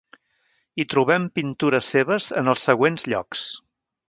[0.79, 3.49] Hi trobem pintures seves en els següents llocs: